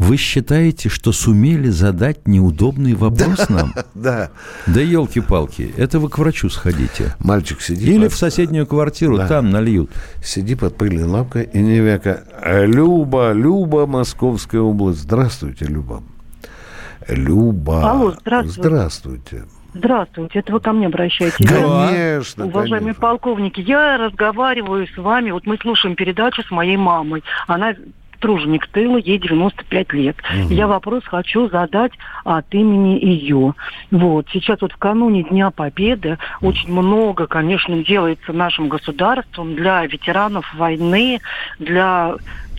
[0.00, 3.74] Вы считаете, что сумели задать неудобный вопрос нам?
[3.94, 4.30] Да.
[4.66, 7.14] Да елки-палки, это вы к врачу сходите.
[7.18, 7.86] Мальчик сидит.
[7.86, 9.28] Или под- в соседнюю квартиру, Да.
[9.28, 9.90] там нальют.
[10.24, 12.24] Сиди под пыльной лапкой и не века.
[12.42, 15.00] Люба, Люба, Московская область.
[15.00, 16.02] Здравствуйте, Люба.
[17.06, 17.90] Люба.
[17.90, 18.60] Алло, здравствуйте.
[18.62, 19.44] Здравствуйте.
[19.74, 21.36] Здравствуйте, это вы ко мне обращаетесь?
[21.46, 23.00] Конечно, Уважаемые конечно.
[23.00, 27.22] полковники, я разговариваю с вами, вот мы слушаем передачу с моей мамой.
[27.46, 27.74] Она
[28.20, 30.16] труженик тыла, ей 95 лет.
[30.32, 30.52] Мгм.
[30.52, 31.92] Я вопрос хочу задать
[32.24, 33.54] от имени ее.
[33.90, 40.52] Вот, сейчас вот в кануне Дня Победы очень много, конечно, делается нашим государством для ветеранов
[40.54, 41.20] войны,
[41.58, 42.14] для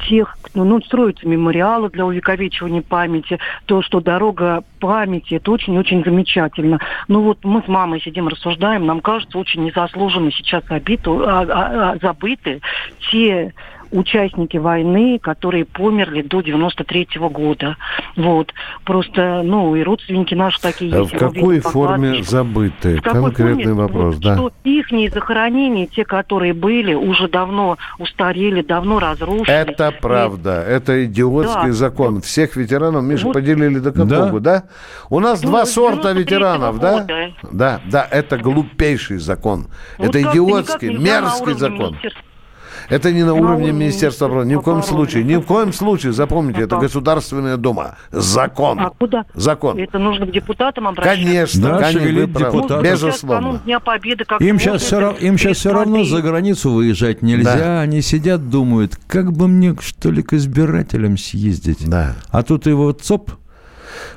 [0.10, 6.80] тех, кто, ну, строятся мемориалы для увековечивания памяти, то, что дорога памяти, это очень-очень замечательно.
[7.08, 11.92] Ну вот мы с мамой сидим, рассуждаем, нам кажется, очень незаслуженно сейчас обиты, а- а-
[11.92, 12.62] а- забыты
[13.12, 13.54] те
[13.92, 17.78] участники войны, которые померли до 93 -го года.
[18.16, 18.54] Вот.
[18.84, 21.14] Просто, ну, и родственники наши такие А есть.
[21.14, 22.98] в какой Видим, форме забыты?
[22.98, 23.74] В какой Конкретный форме?
[23.82, 24.36] вопрос, Вот да.
[24.36, 29.48] Что их захоронения, те, которые были, уже давно устарели, давно разрушились.
[29.48, 30.62] Это правда.
[30.68, 31.74] Это идиотский Да.
[31.74, 32.22] закон.
[32.22, 33.34] Всех ветеранов, Миша, Вот.
[33.34, 34.64] поделили до какого, да?
[35.10, 37.00] У нас Ну, два сорта 93-го ветеранов, да?
[37.02, 37.32] года.
[37.52, 39.68] Да, да, это глупейший закон.
[39.98, 41.78] Вот это идиотский, мерзкий закон.
[41.90, 42.24] министерства.
[42.92, 44.50] Это не на уровне Министерства обороны.
[44.50, 45.24] Ни в коем случае.
[45.24, 46.12] Ни в коем случае.
[46.12, 46.76] Запомните, это.
[46.76, 47.96] Государственная Дума.
[48.12, 48.80] Закон.
[48.82, 49.26] А куда?
[49.34, 49.80] Закон.
[49.80, 51.24] Это нужно к депутатам обращаться.
[51.24, 52.52] Конечно, Да, конечно, правы.
[52.52, 52.84] депутатов.
[52.84, 53.62] Безусловно.
[53.64, 57.80] Дня Победы, как Им сейчас, все, им сейчас все равно за границу выезжать нельзя.
[57.80, 61.88] Они сидят, думают, как бы мне, что ли, к избирателям съездить.
[61.88, 62.16] Да.
[62.30, 63.32] А тут его ЦОП.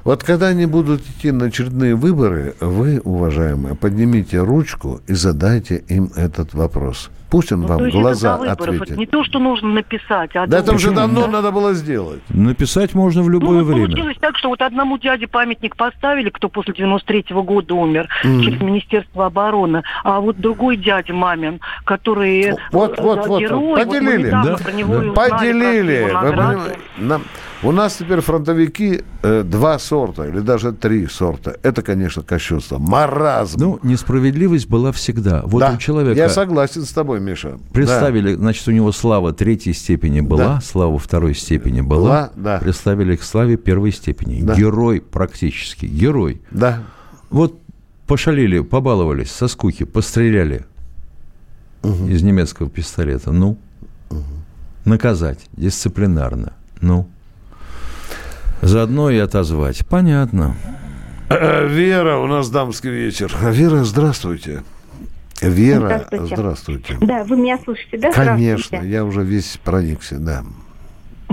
[0.02, 6.10] Вот когда они будут идти на очередные выборы, вы, уважаемые, поднимите ручку и задайте им
[6.16, 7.10] этот вопрос.
[7.34, 8.60] Пусть он Ну, вам то в есть глаза это до выборов.
[8.74, 8.90] ответит.
[8.90, 11.26] Это не то, что нужно написать, а Да это уже давно Да?
[11.28, 12.20] надо было сделать.
[12.28, 13.86] Написать можно в Ну, любое вот время.
[13.88, 18.40] получилось так, что вот одному дяде памятник поставили, кто после 93-го года умер, Мгм.
[18.44, 23.78] через Министерство обороны, а вот другой дядя мамин, который Вот, э, вот, вот, герой, вот,
[23.78, 24.26] мы поделили.
[24.28, 26.08] недавно про него и узнали, Поделили.
[26.12, 27.22] как его Вы нам-
[27.64, 31.56] у нас теперь фронтовики э, два сорта или даже три сорта.
[31.62, 32.78] Это, конечно, кощунство.
[32.78, 33.58] Маразм.
[33.60, 35.42] Ну, несправедливость была всегда.
[35.46, 37.58] Вот да, у человека я согласен с тобой, Миша.
[37.72, 40.60] представили, значит, у него слава третьей степени была, Да.
[40.60, 42.58] слава второй степени была, Была, да.
[42.58, 44.42] представили к славе первой степени.
[44.42, 44.54] Да.
[44.54, 46.42] Герой практически, герой.
[46.50, 46.82] Да.
[47.30, 47.58] Вот
[48.06, 50.66] пошалили, побаловались, со скуки, постреляли
[51.82, 53.32] из немецкого пистолета.
[53.32, 53.58] Ну,
[54.84, 56.52] наказать дисциплинарно.
[56.80, 57.08] Ну,
[58.64, 59.86] заодно и отозвать.
[59.86, 60.54] Понятно.
[61.30, 63.32] Э, Вера, у нас дамский вечер.
[63.50, 64.62] Вера, здравствуйте.
[65.40, 66.36] Вера, Здравствуйте.
[66.36, 66.96] здравствуйте.
[67.00, 68.12] Да, вы меня слышите, да?
[68.12, 70.42] Конечно, я уже весь проникся, да.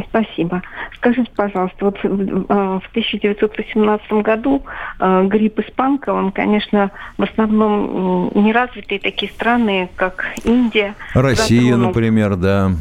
[0.10, 0.62] Спасибо.
[0.98, 4.64] Скажите, пожалуйста, вот в, э, в 1918 году
[5.00, 10.96] э, грипп испанка, он, конечно, в основном неразвитые такие страны, как Индия.
[11.14, 11.88] Россия, затронул.
[11.88, 12.72] например, да.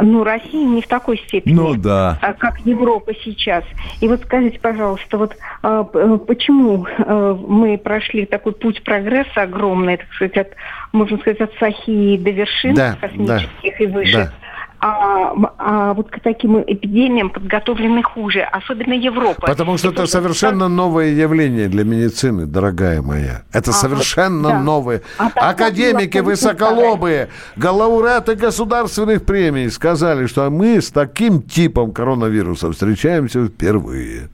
[0.00, 1.54] Ну, Россия не в такой степени.
[1.54, 2.18] Ну да.
[2.20, 3.64] а, как Европа сейчас.
[4.00, 9.98] И вот скажите, пожалуйста, вот а, э, почему э, мы прошли такой путь прогресса огромный,
[9.98, 10.48] так сказать, от,
[10.92, 14.12] можно сказать, от Сахи до вершин Да, космических да, и выше.
[14.12, 14.32] да.
[14.80, 19.46] А, а вот к таким эпидемиям подготовлены хуже, особенно Европа.
[19.46, 23.42] Потому что это просто совершенно новое явление для медицины, дорогая моя.
[23.52, 24.60] Это Ага, совершенно да.
[24.60, 25.02] новое.
[25.18, 34.28] А Академики высоколобые, лауреаты государственных премий сказали, что мы с таким типом коронавируса встречаемся впервые.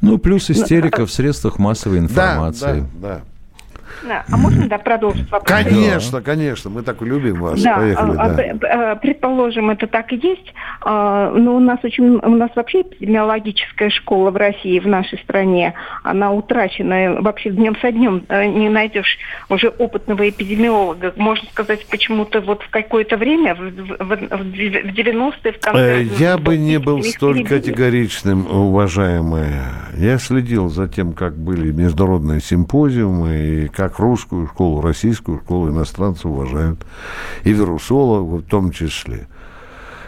[0.00, 2.86] Ну, плюс истерика в средствах массовой информации.
[2.94, 3.20] Да, да, Да,
[4.06, 5.62] А можно да, продолжить вопрос?
[5.64, 7.62] Конечно, конечно, мы так любим вас.
[7.62, 8.96] Да, Поехали, а, а, да.
[8.96, 14.30] предположим, это так и есть, а, но у нас очень, у нас вообще эпидемиологическая школа
[14.30, 17.20] в России, в нашей стране, она утрачена.
[17.20, 21.12] Вообще днем со днем не найдешь уже опытного эпидемиолога.
[21.16, 26.00] Можно сказать, почему-то вот в какое-то время, в, в- в- в 90-е, в конце...
[26.00, 29.62] Э, Я бы не был столь категоричным, уважаемые.
[29.96, 36.28] Я следил за тем, как были международные симпозиумы, и как русскую школу, российскую школу иностранцы
[36.28, 36.84] уважают,
[37.44, 39.26] и вирусологов в том числе.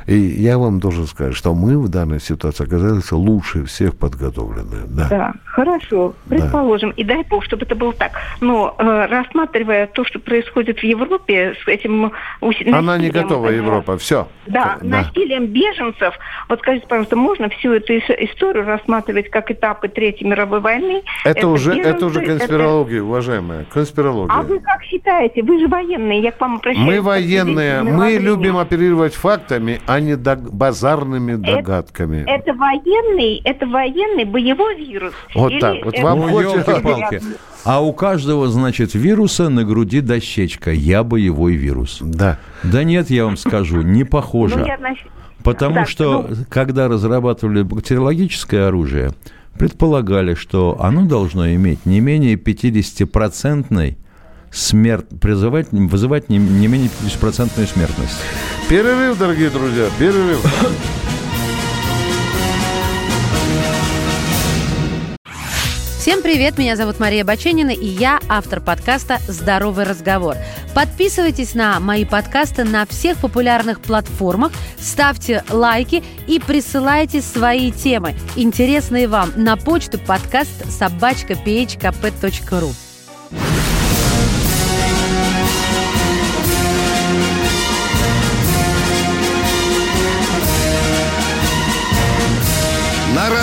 [0.07, 4.83] И я вам должен сказать, что мы в данной ситуации оказались лучше всех подготовлены.
[4.87, 5.09] Да.
[5.09, 6.91] Да, хорошо, предположим.
[6.91, 8.13] И дай бог, чтобы это было так.
[8.41, 12.13] Но э, рассматривая то, что происходит в Европе с этим...
[12.41, 13.97] уси- Она не готова, э, Европа.
[13.99, 14.29] Все.
[14.47, 16.15] Да, насилием беженцев.
[16.49, 21.03] Вот скажите, пожалуйста, можно всю эту ис- историю рассматривать как этапы Третьей мировой войны?
[21.25, 23.65] Это, уже, это уже беженцы, конспирология, уважаемая.
[23.73, 24.35] Конспирология.
[24.37, 25.43] А вы как считаете?
[25.43, 26.87] Вы же военные, я к вам обращаюсь.
[26.87, 32.25] Мы военные, мы любим оперировать фактами, а не дог- базарными догадками.
[32.27, 35.13] Это военный, это военный боевой вирус.
[35.35, 37.23] Вот Или так, вот это- вам Ну, хочется-.
[37.65, 40.73] А у каждого, значит, вируса на груди дощечка.
[40.73, 41.99] Я боевой вирус.
[42.01, 42.39] Да.
[42.65, 44.59] Да нет, я вам скажу, не похоже.
[44.59, 45.07] Ну, я, значит,
[45.45, 49.11] Потому Так, что, ну- когда разрабатывали бактериологическое оружие,
[49.59, 53.97] предполагали, что оно должно иметь не менее 50-процентной
[54.53, 58.17] смерть, призывать, вызывать не, не менее 50-процентную смертность.
[58.69, 60.45] Перерыв, дорогие друзья, перерыв.
[66.03, 70.35] Всем привет, меня зовут Мария Баченина, и я автор подкаста «Здоровый разговор».
[70.75, 74.51] Подписывайтесь на мои подкасты на всех популярных платформах,
[74.81, 81.37] ставьте лайки и присылайте свои темы, интересные вам, на почту подкаст собачка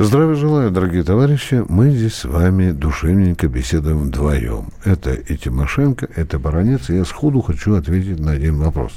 [0.00, 1.64] Здравия желаю, дорогие товарищи.
[1.68, 4.68] Мы здесь с вами душевненько беседуем вдвоем.
[4.84, 6.88] Это и Тимошенко, это Баранец.
[6.88, 8.92] И я сходу хочу ответить на один вопрос.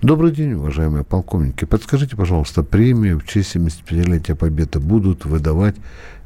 [0.00, 1.64] Добрый день, уважаемые полковники.
[1.64, 5.76] Подскажите, пожалуйста, премию в честь 75-летия Победы будут выдавать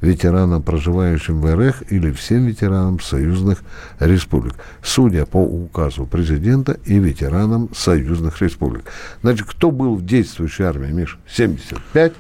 [0.01, 3.63] ветеранам, проживающим в РФ или всем ветеранам союзных
[4.01, 8.85] республик, судя по указу президента и ветеранам союзных республик.
[9.21, 11.19] Значит, кто был в действующей армии, Миш?
[11.29, 12.15] 75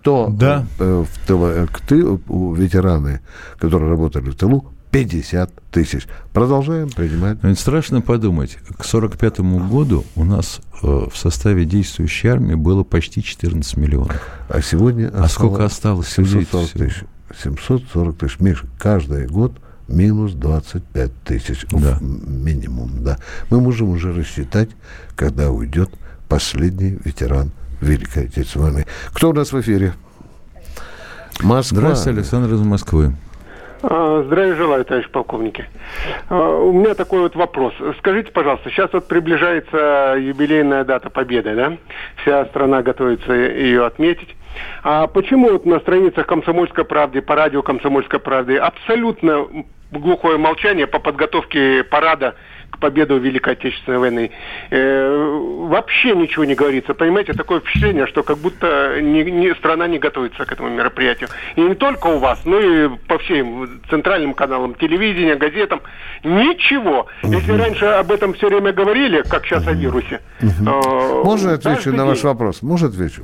[0.00, 0.66] кто да.
[0.78, 1.80] э, в тылу, э, к
[2.58, 3.20] ветераны,
[3.58, 6.06] которые работали в тылу, 50 тысяч.
[6.32, 7.38] Продолжаем принимать.
[7.42, 13.22] Ведь страшно подумать, к 1945 году у нас э, в составе действующей армии было почти
[13.22, 14.16] 14 миллионов.
[14.48, 16.08] А сегодня А сколько осталось?
[16.08, 16.84] 740 всего?
[16.86, 17.04] тысяч.
[17.42, 18.40] 740 тысяч.
[18.40, 19.52] Миш, каждый год
[19.86, 21.66] минус 25 тысяч.
[21.70, 21.98] Да.
[22.00, 23.18] Минимум, да.
[23.50, 24.70] Мы можем уже рассчитать,
[25.14, 25.90] когда уйдет
[26.28, 28.86] последний ветеран Великой Отечественной войны.
[29.12, 29.92] Кто у нас в эфире?
[31.42, 31.78] Москва.
[31.78, 33.12] Здравствуйте, Александр из Москвы.
[33.82, 35.64] А, Здравия желаю, товарищ полковники.
[36.28, 37.72] А, У меня такой вот вопрос.
[37.98, 41.76] Скажите, пожалуйста, сейчас вот приближается юбилейная дата Победы, да?
[42.22, 44.36] Вся страна готовится ее отметить.
[44.82, 49.46] А почему вот на страницах «Комсомольской правды», по радио «Комсомольской правды» абсолютно
[49.92, 52.34] глухое молчание по подготовке парада
[52.80, 54.30] победу в Великой Отечественной войны.
[54.70, 56.94] Э, вообще ничего не говорится.
[56.94, 61.28] Понимаете, такое впечатление, что как будто не- не- страна не готовится к этому мероприятию.
[61.56, 65.80] И не только у вас, но и по всем центральным каналам телевидения, газетам.
[66.24, 67.06] Ничего.
[67.22, 70.20] Если раньше об этом все время говорили, как сейчас о вирусе.
[70.40, 70.46] э,
[71.24, 72.62] Можно я отвечу на ваш вопрос?
[72.62, 73.22] Можно отвечу?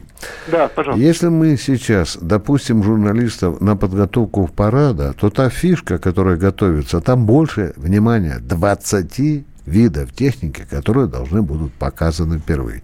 [0.48, 1.02] Да, пожалуйста.
[1.04, 7.72] Если мы сейчас допустим журналистов на подготовку парада, то та фишка, которая готовится, там больше,
[7.76, 12.82] внимания, 20 видов техники, которые должны будут показаны впервые.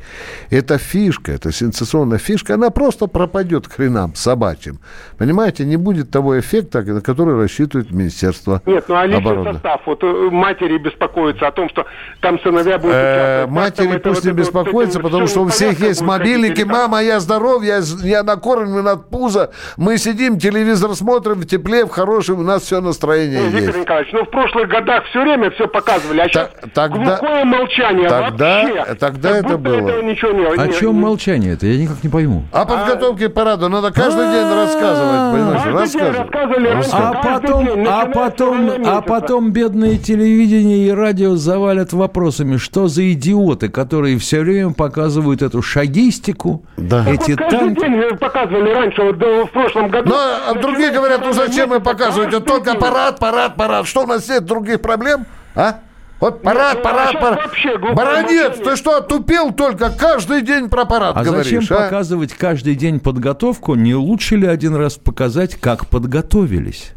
[0.50, 4.80] Эта фишка, эта сенсационная фишка, она просто пропадет к хренам собачьим.
[5.16, 9.52] Понимаете, не будет того эффекта, на который рассчитывает Министерство Нет, ну а личный обороны.
[9.54, 11.86] состав, вот э, матери беспокоятся о том, что
[12.20, 16.62] там сыновья будут Э, матери пусть не беспокоятся, потому что у всех есть мобильники.
[16.62, 19.52] Мама, я здоров, я, я накормлен от пуза.
[19.76, 23.56] Мы сидим, телевизор смотрим в тепле, в хорошем, у нас все настроение Ну, есть.
[23.66, 28.08] Виктор Николаевич, ну в прошлых годах все время все показывали, а сейчас тогда- глухое молчание
[28.08, 28.94] тогда- вообще.
[28.96, 29.74] тогда Как это было.
[29.76, 30.44] этого ничего не...
[30.46, 31.66] О не- чем не- молчание-то?
[31.66, 32.44] Я никак не пойму.
[32.52, 35.64] О подготовке к параду надо каждый день рассказывать, понимаешь?
[35.80, 36.88] Рассказывать.
[36.92, 43.68] А потом, а потом, а потом бедные телевидение и радио завалят вопросами, что за идиоты,
[43.68, 47.04] которые все время показывают эту шагистику, Да.
[47.08, 47.80] Эти вот танки.
[47.80, 50.10] день э, показывали раньше, вот да, в прошлом году.
[50.10, 52.44] Ну, а другие говорят, ну зачем мы показывать?
[52.44, 53.86] Только парад, парад, парад.
[53.86, 55.26] Что у нас нет других проблем?
[55.54, 55.76] А?
[56.22, 57.46] Вот парад, ну, парад, а щас парад.
[57.46, 58.50] вообще молчание.
[58.50, 61.82] ты что, тупел только каждый день про парад А говоришь, зачем а?
[61.82, 63.74] показывать каждый день подготовку?
[63.74, 66.92] Не лучше ли один раз показать, как подготовились?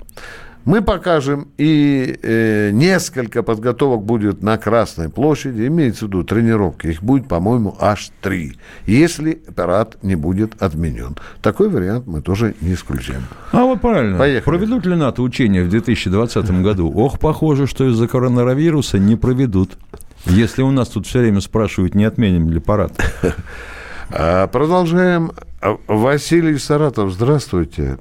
[0.65, 7.03] Мы покажем, и э, несколько подготовок будет на Красной площади, имеется в виду тренировки, их
[7.03, 8.57] будет, по-моему, аж три,
[8.87, 11.17] если парад не будет отменен.
[11.43, 13.21] Такой вариант мы тоже не исключаем.
[13.51, 14.17] А вот правильно.
[14.17, 14.57] Поехали.
[14.57, 16.91] Проведут ли НАТО учения в 2020 году?
[16.91, 19.77] Ох, похоже, что из-за коронавируса не проведут.
[20.25, 22.93] Если у нас тут все время спрашивают, не отменим ли парад.
[24.11, 25.31] А, продолжаем.
[25.61, 27.97] А, Василий Саратов, здравствуйте.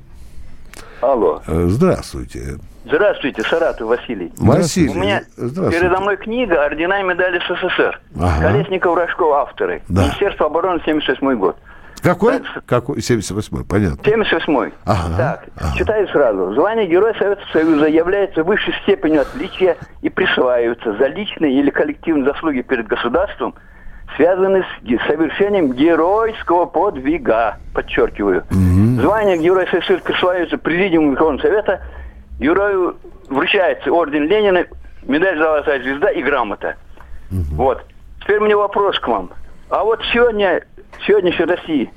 [1.13, 1.43] Алло.
[1.47, 2.59] Э, Здравствуйте.
[2.87, 4.33] Здравствуйте, Саратов Василий.
[4.39, 8.01] Василий, У меня передо мной книга «Ордена и медали СССР».
[8.21, 8.41] Ага.
[8.53, 9.83] Колесников, Рожков, авторы.
[9.89, 10.03] Да.
[10.05, 11.57] Министерство обороны, 78 год.
[12.03, 12.43] Какой?
[12.67, 12.99] Какой?
[12.99, 13.99] 78-й, понятно.
[14.05, 15.17] 78 Ага.
[15.17, 16.53] Так, читаю сразу.
[16.55, 22.61] Звание Героя Советского Союза является высшей степенью отличия и присваивается за личные или коллективные заслуги
[22.61, 23.55] перед государством,
[24.17, 28.45] связанные с совершением геройского подвига, подчеркиваю.
[29.01, 31.81] Звание Героя СССР присваивается Президиуму Верховного Совета,
[32.39, 32.97] герою
[33.29, 34.65] вручается орден Ленина,
[35.03, 36.77] медаль «Золотая звезда» и грамота.
[37.31, 37.83] Вот.
[38.23, 39.31] Теперь у меня вопрос к вам.
[39.71, 40.63] А вот сегодня,
[40.99, 41.91] в сегодняшней России,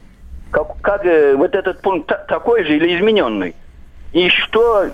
[0.52, 3.56] как, как, э, вот этот пункт та- такой же или измененный?
[4.14, 4.88] И что,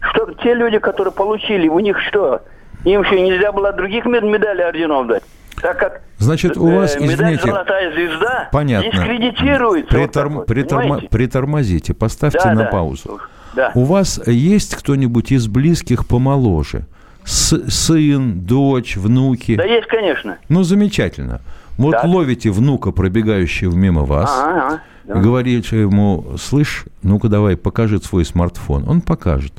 [0.00, 2.42] что те люди, которые получили, у них что?
[2.84, 5.22] Им что, нельзя было других мед- медалей орденов дать?
[5.60, 8.90] Так как Значит, у э, вас, медаль извините, «Золотая звезда» Понятно.
[8.90, 9.96] дискредитируется.
[9.98, 11.08] вот Приторм- вот, понимаете?
[11.08, 12.70] Притормозите, поставьте Да, на да.
[12.70, 13.20] паузу.
[13.54, 13.72] Да.
[13.74, 16.86] У вас есть кто-нибудь из близких помоложе?
[17.24, 19.56] С- сын, дочь, внуки?
[19.56, 20.38] Да есть, конечно.
[20.48, 21.40] Ну, замечательно.
[21.76, 22.04] Вот Так.
[22.04, 25.14] ловите внука, пробегающего мимо вас, Ага, ага, да.
[25.16, 28.88] говорите ему, слышь, ну-ка давай, покажи свой смартфон.
[28.88, 29.52] Он покажет.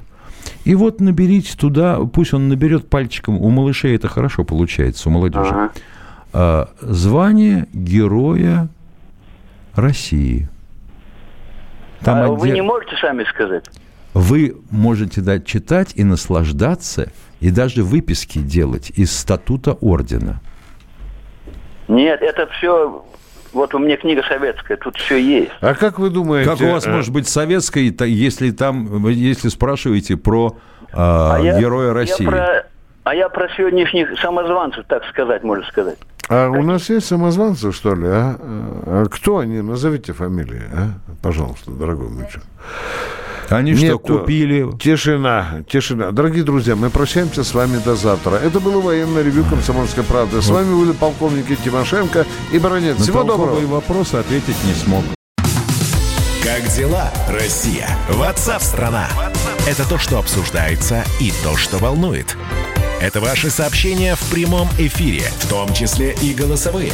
[0.68, 5.50] И вот наберите туда, пусть он наберет пальчиком, у малышей это хорошо получается, у молодежи.
[5.50, 5.72] Ага.
[6.34, 8.68] а, звание Героя
[9.76, 10.50] России.
[12.02, 12.36] Там а отдел...
[12.36, 13.64] вы не можете сами сказать?
[14.14, 20.42] Вы можете дать читать и наслаждаться, и даже выписки делать из статута ордена.
[21.88, 23.06] Нет, это все
[23.54, 25.52] вот у меня книга советская, тут все есть.
[25.62, 26.50] А как вы думаете...
[26.50, 26.92] Как у вас э...
[26.92, 30.58] может быть советская, если там, если спрашиваете про
[30.90, 32.24] э, а героя я, России?
[32.24, 32.66] Я про,
[33.04, 35.98] а я про сегодняшних самозванцев, так сказать, можно сказать.
[36.30, 38.08] А у нас есть самозванцы, что ли?
[38.08, 38.36] А?
[38.40, 39.62] а кто они?
[39.62, 40.90] Назовите фамилии, а?
[41.22, 42.44] Пожалуйста, дорогой мой человек.
[43.50, 44.68] Они Нет, что, купили?
[44.78, 46.12] Тишина, тишина.
[46.12, 48.36] Дорогие друзья, мы прощаемся с вами до завтра.
[48.36, 50.42] Это было военное ревю «Комсомольской правды».
[50.42, 50.56] С вот.
[50.56, 52.98] вами были полковники Тимошенко и Баранец.
[52.98, 53.60] Всего доброго.
[53.60, 55.04] На вопросы ответить не смог.
[56.44, 57.88] Как дела, Россия?
[58.10, 59.08] Ватсап-страна!
[59.68, 62.38] Это то, что обсуждается и то, что волнует.
[63.02, 66.94] Это ваши сообщения в прямом эфире, в том числе и голосовые.